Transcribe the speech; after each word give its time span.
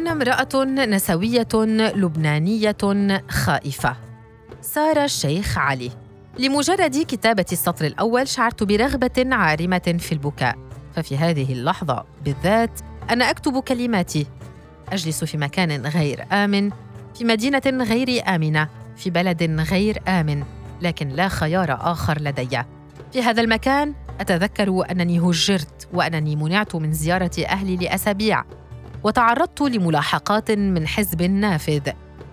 أنا 0.00 0.12
امرأة 0.12 0.64
نسوية 0.64 1.48
لبنانية 1.94 2.76
خائفة. 3.28 3.96
سارة 4.60 5.04
الشيخ 5.04 5.58
علي. 5.58 5.90
لمجرد 6.38 6.96
كتابة 6.96 7.44
السطر 7.52 7.84
الأول 7.84 8.28
شعرت 8.28 8.62
برغبة 8.62 9.26
عارمة 9.34 9.96
في 9.98 10.12
البكاء. 10.12 10.58
ففي 10.94 11.16
هذه 11.16 11.52
اللحظة 11.52 12.04
بالذات 12.24 12.80
أنا 13.10 13.30
أكتب 13.30 13.58
كلماتي. 13.58 14.26
أجلس 14.92 15.24
في 15.24 15.36
مكان 15.38 15.86
غير 15.86 16.26
آمن 16.32 16.70
في 17.14 17.24
مدينة 17.24 17.62
غير 17.66 18.22
آمنة 18.28 18.68
في 18.96 19.10
بلد 19.10 19.42
غير 19.42 20.02
آمن 20.08 20.44
لكن 20.80 21.08
لا 21.08 21.28
خيار 21.28 21.92
آخر 21.92 22.22
لدي. 22.22 22.62
في 23.12 23.22
هذا 23.22 23.42
المكان 23.42 23.94
أتذكر 24.20 24.84
أنني 24.90 25.20
هجرت 25.20 25.88
وأنني 25.92 26.36
منعت 26.36 26.74
من 26.74 26.92
زيارة 26.92 27.44
أهلي 27.48 27.76
لأسابيع. 27.76 28.44
وتعرضت 29.04 29.60
لملاحقات 29.60 30.50
من 30.50 30.88
حزب 30.88 31.22
نافذ. 31.22 31.90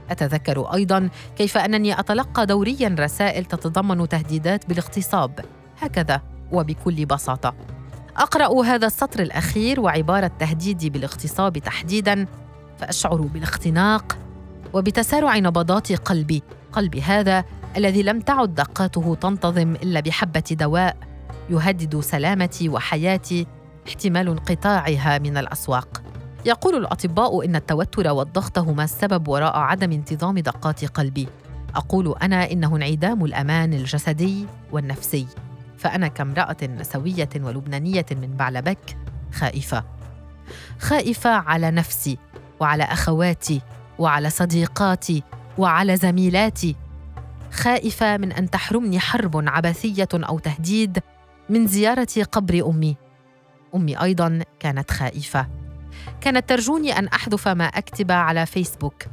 أتذكر 0.10 0.74
أيضا 0.74 1.10
كيف 1.36 1.58
أنني 1.58 2.00
أتلقى 2.00 2.46
دوريا 2.46 2.96
رسائل 3.00 3.46
تتضمن 3.46 4.10
تهديدات 4.10 4.66
بالاغتصاب. 4.66 5.40
هكذا 5.82 6.22
وبكل 6.52 7.06
بساطة. 7.06 7.56
أقرأ 8.18 8.66
هذا 8.66 8.88
السطر 8.88 9.22
الأخير 9.22 9.80
وعبارة 9.80 10.32
تهديدي 10.40 10.90
بالاغتصاب 10.90 11.58
تحديدا 11.58 12.26
فأشعر 12.78 13.22
بالاختناق 13.22 14.18
وبتسارع 14.74 15.38
نبضات 15.38 15.92
قلبي. 15.92 16.44
قلبي 16.72 17.02
هذا 17.02 17.44
الذي 17.78 18.04
لم 18.04 18.20
تعد 18.20 18.56
دقاته 18.56 19.18
تنتظم 19.22 19.76
إلا 19.76 20.00
بحبة 20.00 20.44
دواء 20.52 20.98
يهدد 21.50 22.00
سلامتي 22.00 22.70
وحياتي 22.70 23.48
احتمال 23.88 24.28
انقطاعها 24.28 25.18
من 25.18 25.38
الأسواق. 25.38 26.02
يقول 26.48 26.76
الأطباء 26.76 27.46
إن 27.46 27.56
التوتر 27.56 28.08
والضغط 28.08 28.58
هما 28.60 28.84
السبب 28.84 29.28
وراء 29.28 29.58
عدم 29.58 29.92
انتظام 29.92 30.40
دقات 30.40 30.86
قلبي. 30.86 31.28
أقول 31.76 32.16
أنا 32.22 32.52
إنه 32.52 32.76
انعدام 32.76 33.26
الأمان 33.26 33.74
الجسدي 33.74 34.46
والنفسي. 34.72 35.28
فأنا 35.78 36.08
كامرأة 36.08 36.58
نسوية 36.64 37.30
ولبنانية 37.36 38.06
من 38.12 38.36
بعلبك 38.36 38.98
خائفة. 39.34 39.84
خائفة 40.80 41.30
على 41.30 41.72
نفسي 41.72 42.18
وعلى 42.60 42.84
أخواتي 42.84 43.62
وعلى 44.00 44.30
صديقاتي 44.30 45.24
وعلى 45.58 45.98
زميلاتي. 45.98 46.76
خائفة 47.52 48.18
من 48.18 48.32
أن 48.32 48.50
تحرمني 48.50 49.00
حرب 49.00 49.44
عبثية 49.48 50.10
أو 50.14 50.40
تهديد 50.40 51.00
من 51.50 51.68
زيارة 51.68 52.24
قبر 52.32 52.70
أمي. 52.70 52.98
أمي 53.76 54.02
أيضا 54.02 54.40
كانت 54.60 54.92
خائفة. 54.92 55.67
كانت 56.22 56.50
ترجوني 56.50 57.00
أن 57.00 57.08
أحذف 57.08 57.48
ما 57.48 57.66
أكتب 57.66 58.12
على 58.12 58.46
فيسبوك. 58.46 59.04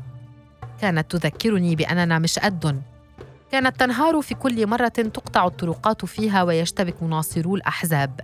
كانت 0.81 1.17
تذكرني 1.17 1.77
بأننا 1.77 2.19
مش 2.19 2.39
قد 2.39 2.83
كانت 3.53 3.81
تنهار 3.81 4.21
في 4.21 4.35
كل 4.35 4.67
مرة 4.67 4.89
تقطع 4.89 5.47
الطرقات 5.47 6.05
فيها 6.05 6.43
ويشتبك 6.43 7.03
ناصرو 7.03 7.57
الأحزاب. 7.57 8.21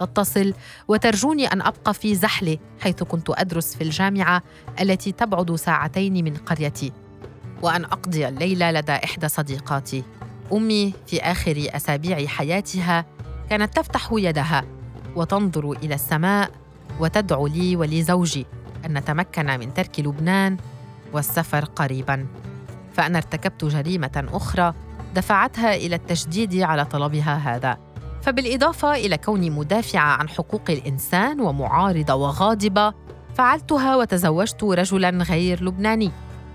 تتصل 0.00 0.54
وترجوني 0.88 1.46
أن 1.46 1.62
أبقى 1.62 1.94
في 1.94 2.14
زحلة 2.14 2.58
حيث 2.80 3.02
كنت 3.02 3.30
أدرس 3.30 3.76
في 3.76 3.84
الجامعة 3.84 4.42
التي 4.80 5.12
تبعد 5.12 5.54
ساعتين 5.54 6.24
من 6.24 6.36
قريتي. 6.36 6.92
وأن 7.62 7.84
أقضي 7.84 8.28
الليلة 8.28 8.70
لدى 8.70 8.92
إحدى 8.92 9.28
صديقاتي. 9.28 10.04
أمي 10.52 10.94
في 11.06 11.20
آخر 11.20 11.66
أسابيع 11.70 12.26
حياتها 12.26 13.04
كانت 13.50 13.76
تفتح 13.76 14.08
يدها 14.12 14.64
وتنظر 15.16 15.72
إلى 15.72 15.94
السماء 15.94 16.50
وتدعو 17.00 17.46
لي 17.46 17.76
ولزوجي 17.76 18.46
أن 18.86 18.98
نتمكن 18.98 19.46
من 19.46 19.74
ترك 19.74 20.00
لبنان 20.00 20.56
والسفر 21.12 21.64
قريباً. 21.64 22.26
فأنا 22.92 23.18
ارتكبت 23.18 23.64
جريمة 23.64 24.26
أخرى 24.32 24.74
دفعتها 25.14 25.74
إلى 25.74 25.96
التشديد 25.96 26.62
على 26.62 26.84
طلبها 26.84 27.36
هذا. 27.36 27.78
فبالإضافة 28.22 28.94
إلى 28.94 29.18
كوني 29.18 29.50
مدافعة 29.50 30.16
عن 30.16 30.28
حقوق 30.28 30.62
الإنسان 30.68 31.40
ومعارضة 31.40 32.14
وغاضبة 32.14 32.94
فعلتها 33.34 33.96
وتزوجت 33.96 34.64
رجلاً 34.64 35.10
غير 35.10 35.64
لبناني. 35.64 36.10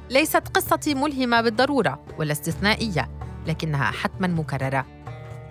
ليست 0.10 0.48
قصتي 0.48 0.96
ملهمة 0.96 1.42
بالضرورة 1.42 2.00
ولا 2.20 2.32
استثنائية 2.32 3.10
لكنها 3.48 3.92
حتماً 3.92 4.28
مكررة. 4.28 4.86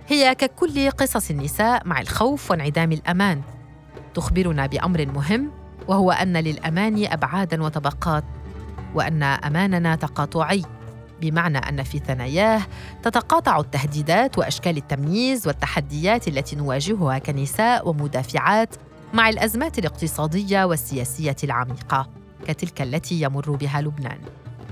هي 0.08 0.34
ككل 0.34 0.90
قصص 0.90 1.30
النساء 1.30 1.82
مع 1.88 2.00
الخوف 2.00 2.50
وانعدام 2.50 2.92
الأمان. 2.92 3.42
تخبرنا 4.14 4.66
بأمر 4.66 5.06
مهم 5.06 5.50
وهو 5.88 6.10
أن 6.12 6.36
للأمان 6.36 7.06
أبعاداً 7.06 7.62
وطبقات 7.62 8.24
وأن 8.94 9.22
أماننا 9.22 9.96
تقاطعي 9.96 10.62
بمعنى 11.20 11.58
أن 11.58 11.82
في 11.82 11.98
ثناياه 11.98 12.62
تتقاطع 13.02 13.60
التهديدات 13.60 14.38
وأشكال 14.38 14.76
التمييز 14.76 15.46
والتحديات 15.46 16.28
التي 16.28 16.56
نواجهها 16.56 17.18
كنساء 17.18 17.88
ومدافعات 17.88 18.74
مع 19.14 19.28
الأزمات 19.28 19.78
الاقتصادية 19.78 20.64
والسياسية 20.64 21.36
العميقة 21.44 22.08
كتلك 22.46 22.82
التي 22.82 23.22
يمر 23.22 23.50
بها 23.50 23.80
لبنان. 23.80 24.18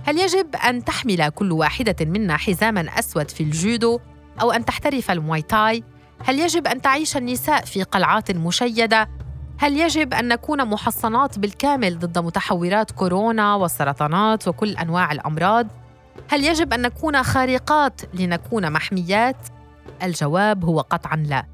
هل 0.05 0.19
يجب 0.19 0.57
أن 0.57 0.85
تحمل 0.85 1.29
كل 1.29 1.53
واحدة 1.53 1.97
منا 2.01 2.37
حزاما 2.37 2.81
أسود 2.99 3.31
في 3.31 3.43
الجودو 3.43 4.01
أو 4.41 4.53
أن 4.53 4.65
تحترف 4.65 5.11
الموايتاي 5.11 5.85
هل 6.25 6.41
يجب 6.41 6.67
أن 6.67 6.83
تعيش 6.83 7.17
النساء 7.17 7.65
في 7.65 7.83
قلعات 7.83 8.31
مشيدة 8.31 9.09
هل 9.61 9.77
يجب 9.77 10.15
أن 10.15 10.29
نكون 10.29 10.65
محصنات 10.65 11.39
بالكامل 11.39 11.99
ضد 11.99 12.19
متحورات 12.19 12.91
كورونا 12.91 13.55
والسرطانات 13.55 14.49
وكل 14.49 14.77
أنواع 14.77 15.13
الأمراض؟ 15.13 15.67
هل 16.31 16.45
يجب 16.45 16.73
أن 16.73 16.83
نكون 16.83 17.23
خارقات 17.23 18.01
لنكون 18.15 18.73
محميات؟ 18.73 19.37
الجواب 20.03 20.65
هو 20.65 20.81
قطعا 20.81 21.17
لا. 21.17 21.47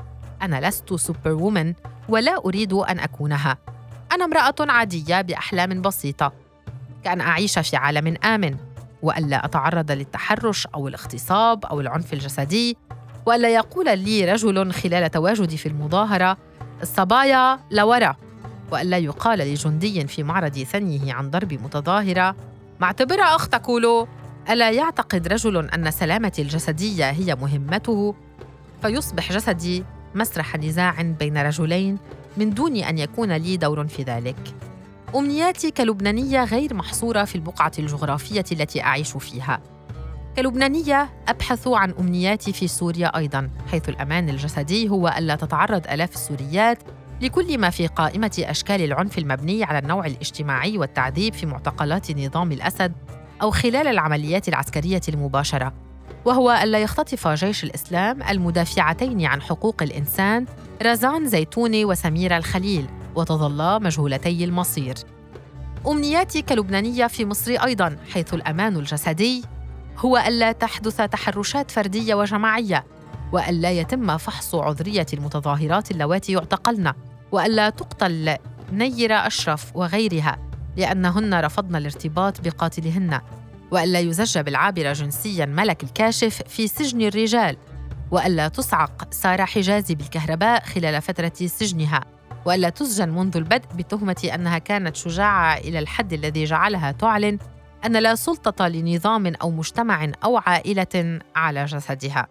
أنا 0.43 0.69
لست 0.69 0.95
superwoman 0.95 1.75
ولا 2.09 2.37
أريد 2.45 2.73
أن 2.73 2.99
أكونها. 2.99 3.59
أنا 4.13 4.25
امرأة 4.25 4.55
عادية 4.61 5.21
بأحلام 5.21 5.83
بسيطة. 5.83 6.33
كأن 7.05 7.21
أعيش 7.21 7.59
في 7.59 7.77
عالم 7.77 8.17
آمن. 8.25 8.57
والا 9.03 9.45
أتعرض 9.45 9.91
للتحرش 9.91 10.67
أو 10.67 10.89
الاغتصاب 10.89 11.65
أو 11.65 11.81
العنف 11.81 12.13
الجسدي. 12.13 12.77
والا 13.27 13.49
يقول 13.49 13.99
لي 13.99 14.33
رجل 14.33 14.73
خلال 14.73 15.11
تواجدي 15.11 15.57
في 15.57 15.67
المظاهرة 15.67 16.37
الصبايا 16.85 17.61
لورا 17.71 18.17
والا 18.71 18.99
يقال 18.99 19.39
لجندي 19.39 20.07
في 20.07 20.23
معرض 20.23 20.59
ثنيه 20.59 21.15
عن 21.15 21.31
ضرب 21.31 21.53
متظاهرة. 21.53 22.37
معتبرة 22.81 23.23
أختك 23.23 23.69
ولو 23.69 24.09
ألا 24.51 24.71
يعتقد 24.71 25.29
رجل 25.29 25.69
أن 25.69 25.91
سلامتي 25.91 26.43
الجسدية 26.43 27.11
هي 27.11 27.35
مهمته؟ 27.35 28.15
فيصبح 28.83 29.33
جسدي 29.33 29.85
مسرح 30.15 30.57
نزاع 30.57 31.03
بين 31.03 31.39
رجلين 31.39 31.99
من 32.37 32.55
دون 32.55 32.77
أن 32.77 32.99
يكون 32.99 33.33
لي 33.33 33.57
دور 33.57 33.87
في 33.87 34.03
ذلك. 34.03 34.55
أمنياتي 35.15 35.71
كلبنانية 35.71 36.45
غير 36.45 36.75
محصورة 36.75 37.25
في 37.25 37.35
البقعة 37.35 37.73
الجغرافية 37.79 38.45
التي 38.53 38.83
أعيش 38.83 39.17
فيها. 39.17 39.61
كلبنانيه 40.37 41.11
أبحث 41.29 41.69
عن 41.69 41.91
أمنياتي 41.91 42.53
في 42.53 42.69
سوريا 42.69 43.17
أيضا 43.17 43.51
حيث 43.71 43.89
الأمان 43.89 44.29
الجسدي 44.29 44.89
هو 44.89 45.15
ألا 45.19 45.37
تتعرض 45.37 45.87
آلاف 45.87 46.15
السوريات 46.15 46.79
لكل 47.21 47.59
ما 47.59 47.71
في 47.71 47.87
قائمة 47.87 48.33
أشكال 48.39 48.83
العنف 48.83 49.19
المبني 49.19 49.65
على 49.65 49.79
النوع 49.79 50.07
الاجتماعي 50.07 50.79
والتعذيب 50.79 51.35
في 51.35 51.47
معتقلات 51.47 52.11
نظام 52.11 52.53
الأسد 52.53 52.93
أو 53.43 53.51
خلال 53.51 53.87
العمليات 53.87 54.49
العسكرية 54.49 55.01
المباشرة. 55.09 55.73
وهو 56.25 56.61
ألا 56.63 56.79
يختطف 56.79 57.29
جيش 57.29 57.65
الإسلام 57.65 58.23
المدافعتين 58.23 59.27
عن 59.27 59.43
حقوق 59.43 59.83
الإنسان 59.83 60.47
رزان 60.83 61.29
زيتوني 61.29 61.85
وسميرة 61.85 62.37
الخليل 62.37 62.87
وتظلا 63.15 63.79
مجهولتي 63.79 64.45
المصير. 64.45 64.95
أمنياتي 65.87 66.43
كلبنانية 66.43 67.07
في 67.07 67.25
مصر 67.25 67.51
أيضا 67.51 67.97
حيث 68.13 68.35
الأمان 68.35 68.77
الجسدي 68.77 69.54
هو 69.99 70.17
ألا 70.17 70.53
تحدث 70.53 70.97
تحرشات 70.97 71.71
فردية 71.71 72.15
وجماعية 72.15 72.85
وألا 73.33 73.71
يتم 73.71 74.17
فحص 74.17 74.55
عذرية 74.55 75.07
المتظاهرات 75.13 75.91
اللواتي 75.91 76.33
يعتقلن 76.33 76.93
وألا 77.33 77.71
تقتل 77.71 78.37
نيرة 78.73 79.15
أشرف 79.15 79.77
وغيرها 79.77 80.39
لأنهن 80.77 81.35
رفضن 81.35 81.77
الارتباط 81.77 82.41
بقاتلهن 82.41 83.21
وألا 83.71 84.01
يزج 84.01 84.39
بالعابرة 84.39 84.93
جنسيا 84.93 85.47
ملك 85.47 85.85
الكاشف 85.85 86.43
في 86.49 86.69
سجن 86.69 87.01
الرجال 87.03 87.57
وألا 88.11 88.49
تصعق 88.49 89.09
سارة 89.11 89.45
حجازي 89.45 89.95
بالكهرباء 89.95 90.65
خلال 90.65 91.03
فترة 91.03 91.33
سجنها 91.47 92.01
وألا 92.45 92.69
تسجن 92.69 93.09
منذ 93.09 93.37
البدء 93.37 93.69
بتهمة 93.75 94.31
أنها 94.35 94.59
كانت 94.59 94.97
شجاعة 94.97 95.57
إلى 95.57 95.79
الحد 95.79 96.13
الذي 96.13 96.45
جعلها 96.45 96.93
تعلن 96.93 97.39
أن 97.87 97.97
لا 97.97 98.15
سلطة 98.15 98.69
لنظام 98.69 99.33
أو 99.43 99.51
مجتمع 99.51 100.13
أو 100.25 100.37
عائلة 100.37 101.21
على 101.37 101.65
جسدها. 101.65 102.27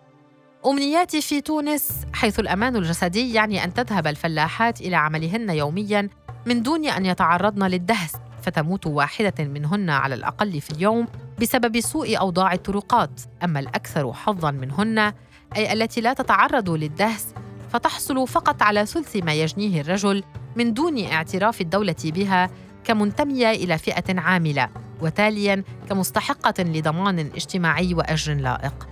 أمنياتي 0.66 1.22
في 1.22 1.42
تونس 1.42 1.90
حيث 2.14 2.40
الأمان 2.40 2.76
الجسدي 2.76 3.34
يعني 3.34 3.64
أن 3.64 3.74
تذهب 3.74 4.08
الفلاحات 4.08 4.82
إلى 4.82 4.96
عملهن 4.96 5.50
يومياً 5.50 6.10
من 6.46 6.64
دون 6.64 6.86
أن 6.86 7.06
يتعرضن 7.06 7.64
للدهس 7.68 8.14
فتموت 8.42 8.88
واحدة 8.88 9.34
منهن 9.40 9.90
على 9.90 10.16
الأقل 10.16 10.62
في 10.62 10.72
اليوم 10.72 11.08
بسبب 11.42 11.80
سوء 11.80 12.20
أوضاع 12.20 12.54
الطرقات. 12.54 13.22
أما 13.44 13.60
الأكثر 13.60 14.14
حظاً 14.14 14.52
منهن 14.52 15.14
أي 15.56 15.74
التي 15.74 16.02
لا 16.02 16.14
تتعرض 16.14 16.70
للدهس 16.70 17.34
فتحصل 17.70 18.28
فقط 18.28 18.62
على 18.62 18.86
ثلث 18.86 19.16
ما 19.16 19.34
يجنيه 19.34 19.82
الرجل 19.82 20.24
من 20.56 20.74
دون 20.74 21.06
اعتراف 21.06 21.62
الدولة 21.62 21.96
بها 22.04 22.50
كمنتمية 22.84 23.52
إلى 23.52 23.78
فئة 23.78 24.20
عاملة. 24.20 24.83
وتالياً 25.02 25.64
كمستحقة 25.90 26.64
لضمان 26.64 27.20
اجتماعي 27.20 27.94
وأجر 27.94 28.34
لائق. 28.34 28.88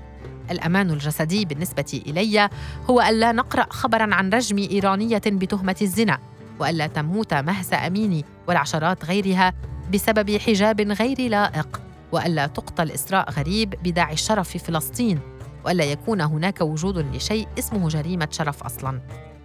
الأمان 0.51 0.89
الجسدي 0.89 1.45
بالنسبة 1.45 2.01
إلي 2.07 2.50
هو 2.89 3.01
ألا 3.01 3.31
نقرأ 3.31 3.65
خبراً 3.69 4.15
عن 4.15 4.30
رجم 4.30 4.57
إيرانية 4.57 5.21
بتهمة 5.25 5.75
الزنا 5.81 6.19
وألا 6.59 6.88
تموت 6.88 7.33
مهسا 7.33 7.75
أميني 7.75 8.25
والعشرات 8.48 9.06
غيرها 9.06 9.53
بسبب 9.94 10.38
حجاب 10.38 10.81
غير 10.81 11.30
لائق 11.30 11.81
وألا 12.12 12.47
تقتل 12.47 12.92
إسراء 12.92 13.31
غريب 13.31 13.69
بداعي 13.83 14.13
الشرف 14.13 14.50
في 14.50 14.59
فلسطين 14.59 15.19
وألا 15.65 15.83
يكون 15.83 16.21
هناك 16.21 16.62
وجود 16.62 17.15
لشيء 17.15 17.47
اسمه 17.59 17.88
جريمة 17.88 18.27
شرف 18.31 18.63
أصلاً. 18.63 19.01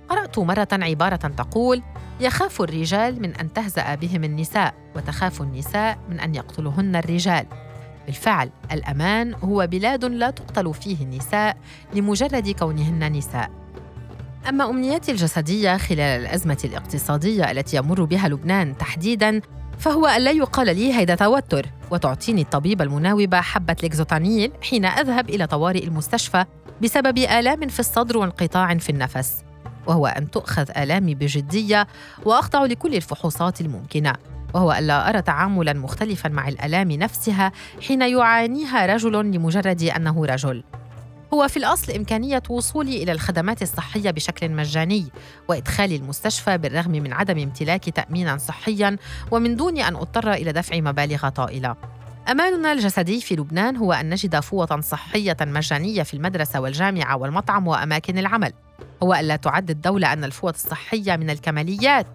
قرأت 0.09 0.39
مرة 0.39 0.69
عبارة 0.73 1.17
تقول: 1.17 1.83
يخاف 2.21 2.63
الرجال 2.63 3.23
من 3.23 3.35
أن 3.35 3.53
تهزأ 3.53 3.95
بهم 3.95 4.25
النساء، 4.25 4.75
وتخاف 4.97 5.43
النساء 5.43 5.99
من 6.11 6.21
أن 6.21 6.35
يقتلهن 6.35 6.97
الرجال. 6.97 7.47
بالفعل، 8.07 8.51
الأمان 8.73 9.35
هو 9.35 9.67
بلاد 9.67 10.05
لا 10.05 10.31
تقتل 10.31 10.75
فيه 10.75 11.05
النساء 11.05 11.57
لمجرد 11.95 12.51
كونهن 12.51 13.13
نساء. 13.13 13.51
أما 14.49 14.71
أمنياتي 14.71 15.13
الجسدية 15.13 15.77
خلال 15.77 16.01
الأزمة 16.01 16.59
الاقتصادية 16.65 17.51
التي 17.51 17.77
يمر 17.77 18.05
بها 18.05 18.29
لبنان 18.29 18.79
تحديداً 18.79 19.41
فهو 19.79 20.09
ألا 20.09 20.31
يقال 20.31 20.77
لي 20.77 20.95
هيدا 20.95 21.15
توتر 21.15 21.67
وتعطيني 21.91 22.43
الطبيبة 22.43 22.85
المناوبة 22.85 23.41
حبة 23.41 23.77
ليكزوتانيل 23.83 24.53
حين 24.63 24.85
أذهب 24.85 25.31
إلى 25.31 25.47
طوارئ 25.47 25.85
المستشفى 25.85 26.45
بسبب 26.83 27.19
آلام 27.19 27.69
في 27.69 27.81
الصدر 27.81 28.19
وانقطاع 28.19 28.75
في 28.75 28.91
النفس 28.91 29.46
وهو 29.87 30.07
أن 30.07 30.31
تؤخذ 30.31 30.71
آلامي 30.77 31.15
بجدية 31.15 31.87
وأخضع 32.25 32.65
لكل 32.65 32.95
الفحوصات 32.95 33.61
الممكنة. 33.61 34.13
وهو 34.55 34.73
ألا 34.73 35.09
أرى 35.09 35.23
تعاملا 35.23 35.73
مختلفا 35.73 36.29
مع 36.29 36.49
الآلام 36.49 36.93
نفسها 36.93 37.53
حين 37.87 38.03
يعانيها 38.03 38.87
رجل 38.87 39.13
لمجرد 39.13 39.83
أنه 39.83 40.27
رجل. 40.27 40.65
هو 41.35 41.49
في 41.49 41.57
الأصل 41.57 41.93
إمكانية 41.93 42.43
وصولي 42.49 43.03
إلى 43.03 43.13
الخدمات 43.13 43.63
الصحية 43.63 44.11
بشكل 44.11 44.51
مجاني 44.51 45.07
وإدخالي 45.49 45.97
المستشفى 45.97 46.59
بالرغم 46.59 46.91
من 46.91 47.13
عدم 47.13 47.39
امتلاك 47.39 47.85
تأمينا 47.85 48.37
صحيا 48.37 48.97
ومن 49.31 49.57
دون 49.57 49.79
أن 49.79 49.97
أضطر 49.97 50.33
إلى 50.33 50.53
دفع 50.53 50.81
مبالغ 50.81 51.29
طائلة. 51.29 51.77
أماننا 52.31 52.73
الجسدي 52.73 53.21
في 53.21 53.37
لبنان 53.37 53.77
هو 53.77 53.93
أن 53.93 54.11
نجد 54.11 54.41
فوة 54.41 54.81
صحية 54.81 55.37
مجانية 55.41 56.03
في 56.03 56.15
المدرسة 56.15 56.61
والجامعة 56.61 57.17
والمطعم 57.17 57.67
وأماكن 57.67 58.19
العمل. 58.19 58.53
هو 59.03 59.15
ألا 59.15 59.37
تعد 59.37 59.71
الدولة 59.71 60.13
أن 60.13 60.25
الفوط 60.25 60.55
الصحية 60.55 61.17
من 61.17 61.31
الكماليات 61.31 62.07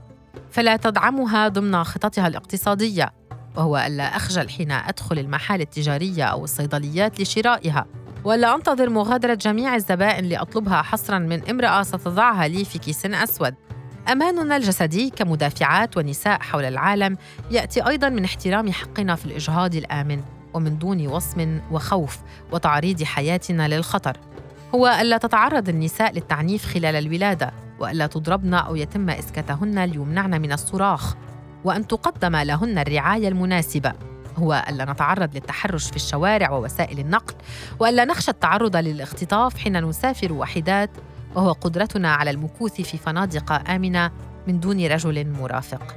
فلا 0.51 0.75
تدعمها 0.75 1.47
ضمن 1.47 1.83
خططها 1.83 2.27
الاقتصادية 2.27 3.13
وهو 3.55 3.77
ألا 3.77 4.03
أخجل 4.03 4.49
حين 4.49 4.71
أدخل 4.71 5.19
المحال 5.19 5.61
التجارية 5.61 6.23
أو 6.23 6.43
الصيدليات 6.43 7.21
لشرائها. 7.21 7.85
ولا 8.23 8.55
أنتظر 8.55 8.89
مغادرة 8.89 9.33
جميع 9.33 9.75
الزبائن 9.75 10.25
لأطلبها 10.25 10.81
حصرا 10.81 11.19
من 11.19 11.49
امرأة 11.49 11.83
ستضعها 11.83 12.47
لي 12.47 12.65
في 12.65 12.77
كيس 12.77 13.05
أسود. 13.05 13.55
أماننا 14.11 14.57
الجسدي 14.57 15.09
كمدافعات 15.09 15.97
ونساء 15.97 16.39
حول 16.39 16.63
العالم 16.63 17.17
يأتي 17.51 17.87
أيضا 17.87 18.09
من 18.09 18.23
احترام 18.23 18.71
حقنا 18.71 19.15
في 19.15 19.25
الإجهاض 19.25 19.75
الآمن 19.75 20.21
ومن 20.53 20.77
دون 20.77 21.07
وصم 21.07 21.61
وخوف 21.71 22.17
وتعريض 22.51 23.03
حياتنا 23.03 23.67
للخطر. 23.67 24.17
هو 24.75 24.87
ألا 25.01 25.17
تتعرض 25.17 25.69
النساء 25.69 26.13
للتعنيف 26.13 26.65
خلال 26.65 26.95
الولادة 26.95 27.51
وألا 27.79 28.07
تضربن 28.07 28.53
أو 28.53 28.75
يتم 28.75 29.09
إسكاتهن 29.09 29.83
ليمنعن 29.83 30.41
من 30.41 30.51
الصراخ 30.51 31.15
وأن 31.63 31.87
تقدم 31.87 32.35
لهن 32.35 32.77
الرعاية 32.77 33.27
المناسبة. 33.27 33.93
هو 34.37 34.65
ألا 34.69 34.85
نتعرض 34.85 35.35
للتحرش 35.35 35.89
في 35.89 35.95
الشوارع 35.95 36.51
ووسائل 36.51 36.99
النقل 36.99 37.33
وألا 37.79 38.05
نخشى 38.05 38.31
التعرض 38.31 38.75
للاختطاف 38.75 39.57
حين 39.57 39.85
نسافر 39.85 40.33
وحدات 40.33 40.89
وهو 41.35 41.51
قدرتنا 41.51 42.13
على 42.13 42.29
المكوث 42.29 42.81
في 42.81 42.97
فنادق 42.97 43.69
آمنة 43.69 44.11
من 44.47 44.59
دون 44.59 44.87
رجل 44.87 45.31
مرافق. 45.31 45.95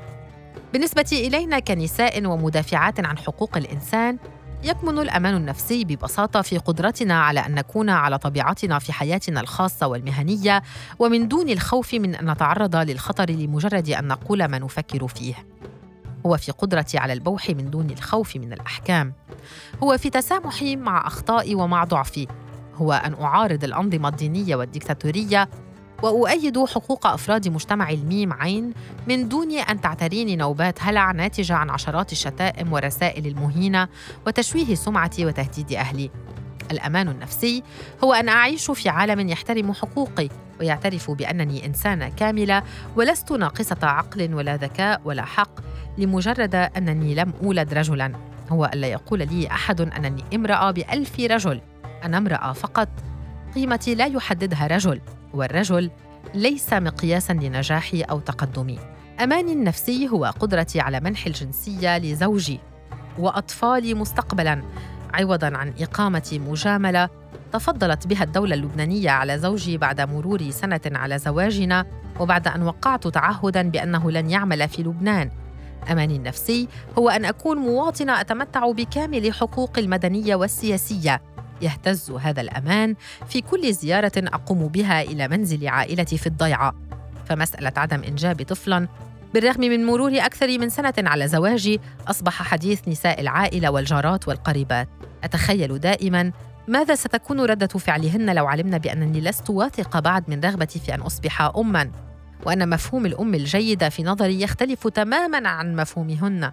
بالنسبة 0.72 1.08
إلينا 1.12 1.58
كنساء 1.58 2.26
ومدافعات 2.26 3.06
عن 3.06 3.18
حقوق 3.18 3.56
الإنسان 3.56 4.18
يكمن 4.64 4.98
الأمان 4.98 5.36
النفسي 5.36 5.84
ببساطة 5.84 6.42
في 6.42 6.58
قدرتنا 6.58 7.22
على 7.22 7.40
أن 7.40 7.54
نكون 7.54 7.90
على 7.90 8.18
طبيعتنا 8.18 8.78
في 8.78 8.92
حياتنا 8.92 9.40
الخاصة 9.40 9.86
والمهنية 9.86 10.62
ومن 10.98 11.28
دون 11.28 11.48
الخوف 11.48 11.94
من 11.94 12.14
أن 12.14 12.30
نتعرض 12.30 12.76
للخطر 12.76 13.30
لمجرد 13.30 13.88
أن 13.88 14.08
نقول 14.08 14.44
ما 14.44 14.58
نفكر 14.58 15.08
فيه. 15.08 15.34
هو 16.26 16.36
في 16.36 16.52
قدرتي 16.52 16.98
على 16.98 17.12
البوح 17.12 17.50
من 17.50 17.70
دون 17.70 17.90
الخوف 17.90 18.36
من 18.36 18.52
الأحكام. 18.52 19.12
هو 19.82 19.98
في 19.98 20.10
تسامحي 20.10 20.76
مع 20.76 21.06
أخطائي 21.06 21.54
ومع 21.54 21.84
ضعفي. 21.84 22.26
هو 22.74 22.92
أن 22.92 23.14
أعارض 23.14 23.64
الأنظمة 23.64 24.08
الدينية 24.08 24.56
والديكتاتورية 24.56 25.48
وأؤيد 26.04 26.64
حقوق 26.64 27.06
أفراد 27.06 27.48
مجتمع 27.48 27.90
الميم 27.90 28.32
عين 28.32 28.72
من 29.08 29.28
دون 29.28 29.52
أن 29.52 29.80
تعتريني 29.80 30.36
نوبات 30.36 30.78
هلع 30.82 31.12
ناتجة 31.12 31.54
عن 31.54 31.70
عشرات 31.70 32.12
الشتائم 32.12 32.72
والرسائل 32.72 33.26
المهينة 33.26 33.88
وتشويه 34.26 34.74
سمعتي 34.74 35.26
وتهديد 35.26 35.72
أهلي. 35.72 36.10
الأمان 36.70 37.08
النفسي 37.08 37.62
هو 38.04 38.12
أن 38.12 38.28
أعيش 38.28 38.70
في 38.70 38.88
عالم 38.88 39.28
يحترم 39.28 39.72
حقوقي 39.72 40.28
ويعترف 40.60 41.10
بأنني 41.10 41.66
إنسانة 41.66 42.08
كاملة 42.08 42.62
ولست 42.96 43.32
ناقصة 43.32 43.78
عقل 43.82 44.34
ولا 44.34 44.56
ذكاء 44.56 45.00
ولا 45.04 45.24
حق 45.24 45.60
لمجرد 45.98 46.54
أنني 46.54 47.14
لم 47.14 47.32
أولد 47.42 47.74
رجلاً. 47.74 48.12
هو 48.50 48.70
ألا 48.74 48.86
يقول 48.86 49.18
لي 49.18 49.46
أحد 49.50 49.80
أنني 49.80 50.24
امرأة 50.34 50.70
بألف 50.70 51.20
رجل. 51.20 51.60
أنا 52.04 52.18
امرأة 52.18 52.52
فقط 52.52 52.88
قيمتي 53.54 53.94
لا 53.94 54.06
يحددها 54.06 54.66
رجل 54.66 55.00
والرجل 55.34 55.90
ليس 56.34 56.72
مقياسا 56.72 57.32
لنجاحي 57.32 58.02
أو 58.02 58.20
تقدمي 58.20 58.78
اماني 59.22 59.52
النفسي 59.52 60.08
هو 60.08 60.24
قدرتي 60.40 60.80
على 60.80 61.00
منح 61.00 61.26
الجنسية 61.26 61.98
لزوجي 61.98 62.60
وأطفالي 63.18 63.94
مستقبلا 63.94 64.62
عوضا 65.14 65.56
عن 65.56 65.74
إقامة 65.80 66.40
مجاملة 66.48 67.08
تفضلت 67.52 68.06
بها 68.06 68.24
الدولة 68.24 68.54
اللبنانية 68.54 69.10
على 69.10 69.38
زوجي 69.38 69.78
بعد 69.78 70.00
مرور 70.00 70.50
سنة 70.50 70.80
على 70.86 71.18
زواجنا 71.18 71.86
وبعد 72.20 72.48
أن 72.48 72.62
وقعت 72.62 73.08
تعهدا 73.08 73.62
بأنه 73.62 74.10
لن 74.10 74.30
يعمل 74.30 74.68
في 74.68 74.82
لبنان. 74.82 75.30
اماني 75.90 76.16
النفسي 76.16 76.68
هو 76.98 77.08
أن 77.08 77.24
أكون 77.24 77.58
مواطنة 77.58 78.20
أتمتع 78.20 78.70
بكامل 78.70 79.32
حقوقي 79.32 79.80
المدنية 79.80 80.34
والسياسية. 80.34 81.22
يهتز 81.62 82.10
هذا 82.10 82.40
الأمان 82.40 82.94
في 83.28 83.40
كل 83.40 83.74
زيارة 83.74 84.12
أقوم 84.16 84.68
بها 84.68 85.02
إلى 85.02 85.28
منزل 85.28 85.68
عائلتي 85.68 86.18
في 86.18 86.26
الضيعة. 86.26 86.74
فمسألة 87.28 87.72
عدم 87.76 88.02
إنجاب 88.02 88.42
طفلا 88.42 88.88
بالرغم 89.34 89.60
من 89.60 89.86
مرور 89.86 90.12
أكثر 90.16 90.58
من 90.58 90.68
سنة 90.68 90.94
على 90.98 91.28
زواجي 91.28 91.80
أصبح 92.06 92.42
حديث 92.42 92.88
نساء 92.88 93.20
العائلة 93.20 93.70
والجارات 93.70 94.28
والقريبات. 94.28 94.88
أتخيل 95.24 95.78
دائما 95.78 96.32
ماذا 96.68 96.94
ستكون 96.94 97.40
ردة 97.40 97.66
فعلهن 97.66 98.34
لو 98.34 98.46
علمن 98.46 98.78
بأنني 98.78 99.20
لست 99.20 99.50
واثقة 99.50 100.00
بعد 100.00 100.30
من 100.30 100.40
رغبتي 100.40 100.78
في 100.78 100.94
أن 100.94 101.00
أصبح 101.00 101.42
اما. 101.42 101.90
وأن 102.46 102.68
مفهوم 102.68 103.06
الأم 103.06 103.34
الجيدة 103.34 103.88
في 103.88 104.02
نظري 104.02 104.42
يختلف 104.42 104.88
تماما 104.88 105.48
عن 105.48 105.76
مفهومهن. 105.76 106.50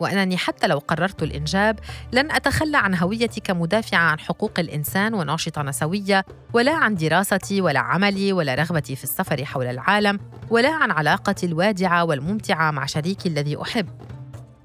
وأنني 0.00 0.36
حتى 0.36 0.66
لو 0.66 0.78
قررت 0.78 1.22
الإنجاب 1.22 1.78
لن 2.12 2.30
أتخلى 2.30 2.78
عن 2.78 2.94
هويتي 2.94 3.40
كمدافعة 3.40 3.98
عن 3.98 4.18
حقوق 4.18 4.52
الإنسان 4.58 5.14
وناشطة 5.14 5.62
نسوية 5.62 6.24
ولا 6.52 6.74
عن 6.74 6.94
دراستي 6.94 7.60
ولا 7.60 7.80
عملي 7.80 8.32
ولا 8.32 8.54
رغبتي 8.54 8.96
في 8.96 9.04
السفر 9.04 9.44
حول 9.44 9.66
العالم 9.66 10.20
ولا 10.50 10.70
عن 10.70 10.90
علاقتي 10.90 11.46
الوادعة 11.46 12.04
والممتعة 12.04 12.70
مع 12.70 12.86
شريكي 12.86 13.28
الذي 13.28 13.62
أحب. 13.62 13.88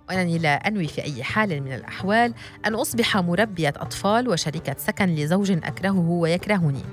وأنني 0.10 0.38
لا 0.38 0.68
أنوي 0.68 0.88
في 0.88 1.04
أي 1.04 1.24
حال 1.24 1.62
من 1.62 1.74
الأحوال 1.74 2.34
أن 2.66 2.76
أصبح 2.76 3.18
مربية 3.18 3.74
أطفال 3.78 4.30
وشريكة 4.30 4.76
سكن 4.78 5.06
لزوج 5.06 5.52
أكرهه 5.52 6.10
ويكرهني. 6.10 6.84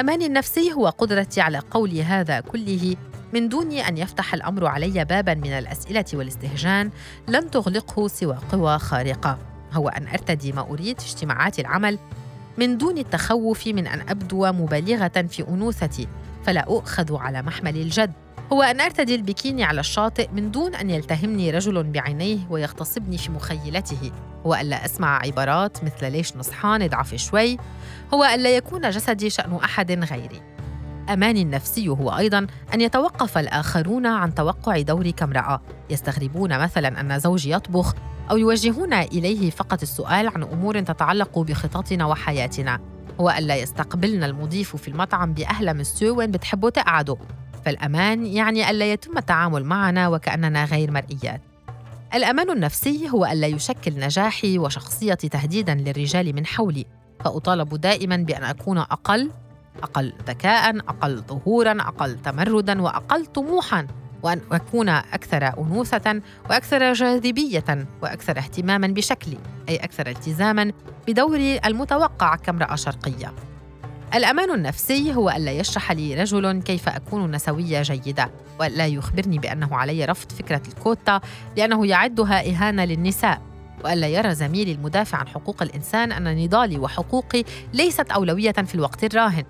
أماني 0.00 0.26
النفسي 0.26 0.72
هو 0.72 0.88
قدرتي 0.88 1.40
على 1.40 1.58
قول 1.58 1.98
هذا 1.98 2.40
كله 2.40 2.96
من 3.32 3.48
دون 3.48 3.72
أن 3.72 3.98
يفتح 3.98 4.34
الأمر 4.34 4.66
علي 4.66 5.04
بابا 5.04 5.34
من 5.34 5.52
الأسئلة 5.52 6.04
والاستهجان 6.14 6.90
لن 7.28 7.50
تغلقه 7.50 8.08
سوى 8.08 8.38
قوى 8.52 8.78
خارقة. 8.78 9.38
هو 9.72 9.88
أن 9.88 10.08
أرتدي 10.08 10.52
ما 10.52 10.60
أريد 10.60 11.00
في 11.00 11.06
اجتماعات 11.06 11.58
العمل. 11.58 11.98
من 12.58 12.78
دون 12.78 12.98
التخوف 12.98 13.66
من 13.66 13.86
أن 13.86 14.00
أبدو 14.08 14.52
مبالغة 14.52 15.26
في 15.28 15.48
أنوثتي 15.48 16.08
فلا 16.44 16.60
أؤخذ 16.60 17.16
على 17.16 17.42
محمل 17.42 17.76
الجد. 17.76 18.12
هو 18.52 18.62
أن 18.62 18.80
أرتدي 18.80 19.14
البكيني 19.14 19.64
على 19.64 19.80
الشاطئ 19.80 20.28
من 20.32 20.50
دون 20.50 20.74
أن 20.74 20.90
يلتهمني 20.90 21.50
رجل 21.50 21.82
بعينيه 21.82 22.38
ويغتصبني 22.50 23.18
في 23.18 23.30
مخيلته. 23.30 24.12
هو 24.46 24.54
ألا 24.54 24.84
أسمع 24.84 25.18
عبارات 25.18 25.84
مثل 25.84 26.12
ليش 26.12 26.36
نصحان 26.36 26.82
اضعفي 26.82 27.18
شوي. 27.18 27.58
هو 28.14 28.24
ألا 28.24 28.56
يكون 28.56 28.90
جسدي 28.90 29.30
شأن 29.30 29.54
أحد 29.64 29.92
غيري. 29.92 30.51
أماني 31.12 31.42
النفسي 31.42 31.88
هو 31.88 32.10
أيضا 32.10 32.46
أن 32.74 32.80
يتوقف 32.80 33.38
الآخرون 33.38 34.06
عن 34.06 34.34
توقع 34.34 34.80
دوري 34.80 35.12
كامرأة 35.12 35.60
يستغربون 35.90 36.58
مثلا 36.58 37.00
أن 37.00 37.18
زوجي 37.18 37.52
يطبخ 37.52 37.94
أو 38.30 38.36
يوجهون 38.36 38.92
إليه 38.92 39.50
فقط 39.50 39.82
السؤال 39.82 40.28
عن 40.28 40.42
أمور 40.42 40.80
تتعلق 40.80 41.38
بخططنا 41.38 42.06
وحياتنا. 42.06 42.80
هو 43.20 43.30
ألا 43.30 43.56
يستقبلنا 43.56 44.26
المضيف 44.26 44.76
في 44.76 44.88
المطعم 44.88 45.32
بأهلا 45.32 45.72
مسيو 45.72 46.18
وين 46.18 46.30
بتحبوا 46.30 46.70
تقعدوا 46.70 47.16
فالأمان 47.64 48.26
يعني 48.26 48.70
ألا 48.70 48.92
يتم 48.92 49.18
التعامل 49.18 49.64
معنا 49.64 50.08
وكأننا 50.08 50.64
غير 50.64 50.90
مرئيات. 50.90 51.40
الأمان 52.14 52.50
النفسي 52.50 53.08
هو 53.10 53.26
ألا 53.26 53.46
يشكل 53.46 53.92
نجاحي 54.00 54.58
وشخصيتي 54.58 55.28
تهديداً 55.28 55.74
للرجال 55.74 56.34
من 56.34 56.46
حولي. 56.46 56.86
فأطالب 57.24 57.80
دائماً 57.80 58.16
بأن 58.16 58.44
أكون 58.44 58.78
أقل 58.78 59.30
أقل 59.82 60.12
ذكاء 60.26 60.78
أقل 60.78 61.22
ظهورا 61.28 61.76
أقل 61.80 62.22
تمردا 62.22 62.82
وأقل 62.82 63.26
طموحا. 63.26 63.86
وأن 64.22 64.40
أكون 64.52 64.88
أكثر 64.88 65.58
أنوثة 65.58 66.20
وأكثر 66.50 66.92
جاذبية 66.92 67.86
وأكثر 68.02 68.38
اهتماما 68.38 68.86
بشكلي 68.86 69.38
أي 69.68 69.76
أكثر 69.76 70.06
التزاما 70.06 70.72
بدوري 71.08 71.58
المتوقع 71.58 72.36
كامرأة 72.36 72.74
شرقية. 72.74 73.32
الأمان 74.14 74.54
النفسي 74.54 75.14
هو 75.14 75.30
ألا 75.30 75.52
يشرح 75.52 75.92
لي 75.92 76.14
رجل 76.14 76.62
كيف 76.62 76.88
أكون 76.88 77.30
نسوية 77.30 77.82
جيدة 77.82 78.30
وألا 78.60 78.86
يخبرني 78.86 79.38
بأنه 79.38 79.76
علي 79.76 80.04
رفض 80.04 80.32
فكرة 80.32 80.62
الكوتا 80.68 81.20
لأنه 81.56 81.86
يعدها 81.86 82.50
إهانة 82.50 82.84
للنساء. 82.84 83.42
وألا 83.84 84.08
يرى 84.08 84.34
زميلي 84.34 84.72
المدافع 84.72 85.18
عن 85.18 85.28
حقوق 85.28 85.62
الإنسان 85.62 86.12
أن 86.12 86.44
نضالي 86.44 86.78
وحقوقي 86.78 87.44
ليست 87.72 88.10
أولوية 88.10 88.52
في 88.52 88.74
الوقت 88.74 89.04
الراهن. 89.04 89.44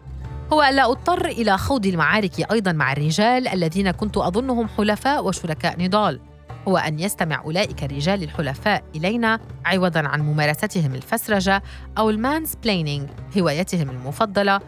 هو 0.52 0.62
ألا 0.62 0.90
أضطر 0.90 1.26
إلى 1.26 1.58
خوض 1.58 1.86
المعارك 1.86 2.52
أيضا 2.52 2.72
مع 2.72 2.92
الرجال 2.92 3.48
الذين 3.48 3.90
كنت 3.90 4.16
أظنهم 4.16 4.68
حلفاء 4.68 5.24
وشركاء 5.24 5.82
نضال. 5.82 6.20
هو 6.68 6.76
أن 6.76 6.98
يستمع 6.98 7.42
أولئك 7.44 7.84
الرجال 7.84 8.22
الحلفاء 8.22 8.84
إلينا 8.96 9.40
عوضا 9.64 10.00
عن 10.00 10.20
ممارستهم 10.20 10.94
الفسرجة 10.94 11.62
أو 11.98 12.10
ال 12.10 12.56
mansplaining 12.62 13.08
هوايتهم 13.38 13.90
المفضلة 13.90 14.60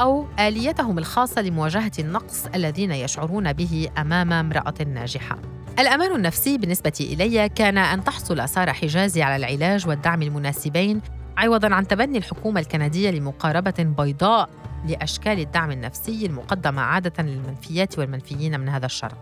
أو 0.00 0.26
آليتهم 0.38 0.98
الخاصة 0.98 1.42
لمواجهة 1.42 1.92
النقص 1.98 2.46
الذين 2.54 2.92
يشعرون 2.92 3.52
به 3.52 3.88
أمام 3.98 4.32
امرأة 4.32 4.74
ناجحة. 4.94 5.38
الأمان 5.78 6.14
النفسي 6.14 6.58
بالنسبة 6.58 6.92
إلي 7.00 7.48
كان 7.48 7.78
أن 7.78 8.04
تحصل 8.04 8.48
سارة 8.48 8.72
حجازي 8.72 9.22
على 9.22 9.36
العلاج 9.36 9.88
والدعم 9.88 10.22
المناسبين 10.22 11.00
عوضا 11.36 11.74
عن 11.74 11.86
تبني 11.86 12.18
الحكومة 12.18 12.60
الكندية 12.60 13.10
لمقاربة 13.10 13.74
بيضاء. 13.78 14.48
لأشكال 14.86 15.40
الدعم 15.40 15.70
النفسي 15.70 16.26
المقدمة 16.26 16.82
عادة 16.82 17.22
للمنفيات 17.22 17.98
والمنفيين 17.98 18.60
من 18.60 18.68
هذا 18.68 18.86
الشرق. 18.86 19.18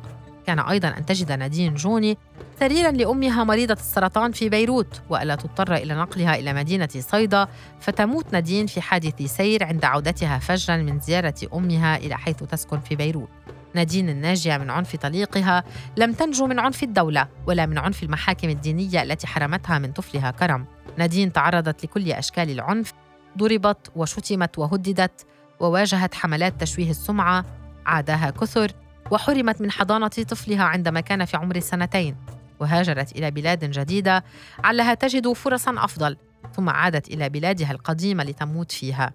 كان 0.46 0.58
أيضا 0.58 0.88
أن 0.88 1.06
تجد 1.06 1.32
نادين 1.32 1.74
جوني 1.74 2.18
سريرا 2.60 2.90
لأمها 2.90 3.44
مريضة 3.44 3.74
السرطان 3.74 4.32
في 4.32 4.48
بيروت 4.48 5.02
وألا 5.10 5.34
تضطر 5.34 5.74
إلى 5.74 5.94
نقلها 5.94 6.36
إلى 6.36 6.52
مدينة 6.52 6.88
صيدا 6.98 7.48
فتموت 7.80 8.32
نادين 8.32 8.66
في 8.66 8.80
حادث 8.80 9.22
سير 9.22 9.64
عند 9.64 9.84
عودتها 9.84 10.38
فجرا 10.38 10.76
من 10.76 11.00
زيارة 11.00 11.34
أمها 11.54 11.96
إلى 11.96 12.16
حيث 12.16 12.36
تسكن 12.36 12.80
في 12.80 12.96
بيروت. 12.96 13.28
نادين 13.74 14.08
الناجية 14.08 14.56
من 14.56 14.70
عنف 14.70 14.96
طليقها 14.96 15.64
لم 15.96 16.12
تنجو 16.12 16.46
من 16.46 16.58
عنف 16.58 16.82
الدولة 16.82 17.28
ولا 17.46 17.66
من 17.66 17.78
عنف 17.78 18.02
المحاكم 18.02 18.48
الدينية 18.48 19.02
التي 19.02 19.26
حرمتها 19.26 19.78
من 19.78 19.92
طفلها 19.92 20.30
كرم. 20.30 20.66
نادين 20.98 21.32
تعرضت 21.32 21.84
لكل 21.84 22.12
أشكال 22.12 22.50
العنف 22.50 22.92
ضربت 23.38 23.90
وشتمت 23.96 24.58
وهددت 24.58 25.26
وواجهت 25.60 26.14
حملات 26.14 26.60
تشويه 26.60 26.90
السمعة 26.90 27.44
عاداها 27.86 28.30
كثر 28.30 28.72
وحرمت 29.10 29.60
من 29.60 29.70
حضانة 29.70 30.08
طفلها 30.08 30.64
عندما 30.64 31.00
كان 31.00 31.24
في 31.24 31.36
عمر 31.36 31.60
سنتين 31.60 32.16
وهاجرت 32.60 33.12
إلى 33.12 33.30
بلاد 33.30 33.64
جديدة 33.64 34.24
علها 34.64 34.94
تجد 34.94 35.32
فرصا 35.32 35.74
أفضل 35.84 36.16
ثم 36.52 36.68
عادت 36.68 37.08
إلى 37.08 37.28
بلادها 37.28 37.70
القديمة 37.70 38.24
لتموت 38.24 38.72
فيها. 38.72 39.12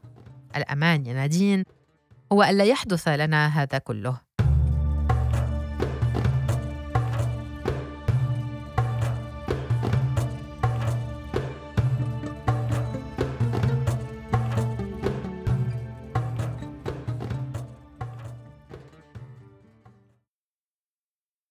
الأمان 0.55 1.05
يا 1.05 1.13
نادين 1.13 1.63
هو 2.31 2.43
ألا 2.43 2.63
يحدث 2.63 3.07
لنا 3.07 3.48
هذا 3.48 3.77
كله. 3.77 4.30